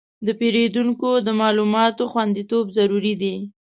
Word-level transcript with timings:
د 0.25 0.27
پیرودونکو 0.39 1.09
د 1.25 1.27
معلوماتو 1.41 2.03
خوندیتوب 2.11 2.65
ضروري 2.77 3.13
دی. 3.21 3.35